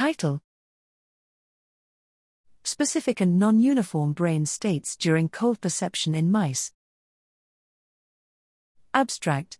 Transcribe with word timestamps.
Title 0.00 0.40
Specific 2.64 3.20
and 3.20 3.38
non 3.38 3.60
uniform 3.60 4.14
brain 4.14 4.46
states 4.46 4.96
during 4.96 5.28
cold 5.28 5.60
perception 5.60 6.14
in 6.14 6.30
mice. 6.30 6.72
Abstract 8.94 9.58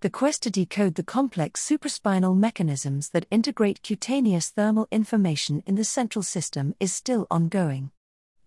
The 0.00 0.08
quest 0.08 0.42
to 0.44 0.50
decode 0.50 0.94
the 0.94 1.02
complex 1.02 1.60
supraspinal 1.68 2.34
mechanisms 2.34 3.10
that 3.10 3.26
integrate 3.30 3.82
cutaneous 3.82 4.48
thermal 4.48 4.88
information 4.90 5.62
in 5.66 5.74
the 5.74 5.84
central 5.84 6.22
system 6.22 6.74
is 6.80 6.94
still 6.94 7.26
ongoing. 7.30 7.90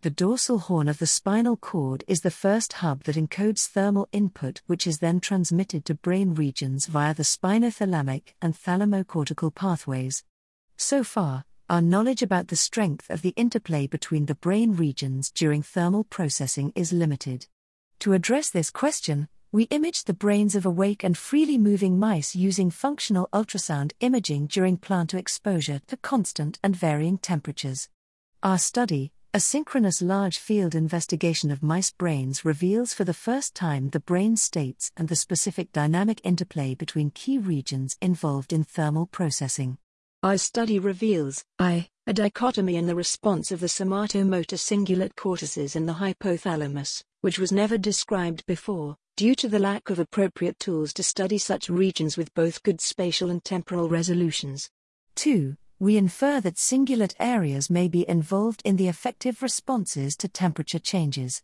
The 0.01 0.11
dorsal 0.11 0.59
horn 0.59 0.87
of 0.87 0.99
the 0.99 1.07
spinal 1.07 1.57
cord 1.57 2.03
is 2.07 2.21
the 2.21 2.29
first 2.29 2.73
hub 2.73 3.05
that 3.05 3.15
encodes 3.15 3.65
thermal 3.67 4.07
input, 4.11 4.61
which 4.67 4.85
is 4.85 4.99
then 4.99 5.19
transmitted 5.19 5.85
to 5.85 5.95
brain 5.95 6.35
regions 6.35 6.85
via 6.85 7.15
the 7.15 7.23
spinothalamic 7.23 8.33
and 8.39 8.53
thalamocortical 8.53 9.55
pathways. 9.55 10.23
So 10.77 11.03
far, 11.03 11.45
our 11.67 11.81
knowledge 11.81 12.21
about 12.21 12.49
the 12.49 12.55
strength 12.55 13.09
of 13.09 13.23
the 13.23 13.33
interplay 13.35 13.87
between 13.87 14.27
the 14.27 14.35
brain 14.35 14.75
regions 14.75 15.31
during 15.31 15.63
thermal 15.63 16.03
processing 16.03 16.71
is 16.75 16.93
limited. 16.93 17.47
To 17.99 18.13
address 18.13 18.51
this 18.51 18.69
question, 18.69 19.27
we 19.51 19.63
imaged 19.63 20.05
the 20.05 20.13
brains 20.13 20.53
of 20.53 20.63
awake 20.63 21.03
and 21.03 21.17
freely 21.17 21.57
moving 21.57 21.97
mice 21.97 22.35
using 22.35 22.69
functional 22.69 23.29
ultrasound 23.33 23.93
imaging 23.99 24.45
during 24.45 24.77
plantar 24.77 25.17
exposure 25.17 25.81
to 25.87 25.97
constant 25.97 26.59
and 26.63 26.75
varying 26.75 27.17
temperatures. 27.17 27.89
Our 28.43 28.59
study, 28.59 29.11
a 29.37 29.39
synchronous 29.39 30.01
large 30.01 30.39
field 30.39 30.73
investigation 30.73 31.51
of 31.51 31.61
mice 31.61 31.91
brains 31.91 32.43
reveals 32.43 32.91
for 32.91 33.03
the 33.03 33.13
first 33.13 33.53
time 33.53 33.87
the 33.89 33.99
brain 33.99 34.35
states 34.35 34.89
and 34.97 35.09
the 35.09 35.15
specific 35.15 35.71
dynamic 35.71 36.19
interplay 36.23 36.73
between 36.73 37.11
key 37.11 37.37
regions 37.37 37.95
involved 38.01 38.51
in 38.51 38.63
thermal 38.63 39.05
processing. 39.05 39.77
Our 40.23 40.39
study 40.39 40.79
reveals 40.79 41.43
I, 41.59 41.87
a 42.07 42.13
dichotomy 42.13 42.77
in 42.77 42.87
the 42.87 42.95
response 42.95 43.51
of 43.51 43.59
the 43.59 43.67
somatomotor 43.67 44.57
cingulate 44.57 45.15
cortices 45.15 45.75
in 45.75 45.85
the 45.85 45.93
hypothalamus, 45.93 47.03
which 47.21 47.37
was 47.37 47.51
never 47.51 47.77
described 47.77 48.43
before, 48.47 48.95
due 49.17 49.35
to 49.35 49.47
the 49.47 49.59
lack 49.59 49.91
of 49.91 49.99
appropriate 49.99 50.57
tools 50.57 50.93
to 50.93 51.03
study 51.03 51.37
such 51.37 51.69
regions 51.69 52.17
with 52.17 52.33
both 52.33 52.63
good 52.63 52.81
spatial 52.81 53.29
and 53.29 53.43
temporal 53.43 53.87
resolutions. 53.87 54.67
2 55.13 55.55
we 55.79 55.95
infer 55.95 56.41
that 56.41 56.55
cingulate 56.55 57.13
areas 57.19 57.69
may 57.69 57.87
be 57.87 58.07
involved 58.09 58.61
in 58.65 58.77
the 58.77 58.87
affective 58.87 59.43
responses 59.43 60.15
to 60.17 60.27
temperature 60.27 60.79
changes. 60.79 61.43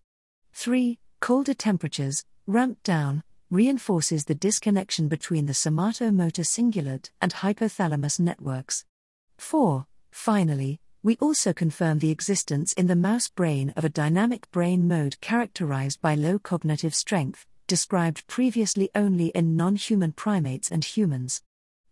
3. 0.54 0.98
Colder 1.20 1.54
temperatures, 1.54 2.26
ramped 2.48 2.84
down, 2.84 3.24
reinforces 3.52 4.26
the 4.26 4.34
disconnection 4.34 5.08
between 5.08 5.46
the 5.46 5.54
somatomotor 5.54 6.44
cingulate 6.44 7.12
and 7.22 7.34
hypothalamus 7.34 8.20
networks. 8.20 8.86
4. 9.38 9.86
Finally, 10.12 10.80
we 11.04 11.18
also 11.18 11.54
confirm 11.54 12.00
the 12.00 12.10
existence 12.10 12.74
in 12.74 12.88
the 12.88 12.96
mouse 12.96 13.28
brain 13.28 13.72
of 13.76 13.86
a 13.86 13.90
dynamic 13.90 14.50
brain 14.50 14.88
mode 14.88 15.20
characterized 15.22 16.02
by 16.02 16.16
low 16.16 16.40
cognitive 16.40 16.96
strength, 16.96 17.46
described 17.68 18.26
previously 18.26 18.90
only 18.96 19.28
in 19.28 19.56
non 19.56 19.76
human 19.76 20.12
primates 20.12 20.72
and 20.72 20.84
humans. 20.84 21.44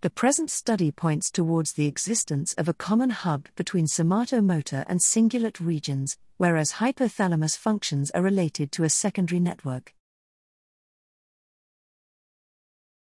The 0.02 0.10
present 0.10 0.50
study 0.50 0.90
points 0.90 1.30
towards 1.30 1.74
the 1.74 1.86
existence 1.86 2.54
of 2.54 2.68
a 2.68 2.74
common 2.74 3.12
hub 3.12 3.48
between 3.56 3.86
somatomotor 3.86 4.84
and 4.88 5.00
cingulate 5.00 5.60
regions, 5.60 6.18
whereas 6.38 6.74
hypothalamus 6.74 7.56
functions 7.56 8.10
are 8.10 8.24
related 8.24 8.72
to 8.72 8.84
a 8.84 8.90
secondary 8.90 9.40
network. 9.40 9.94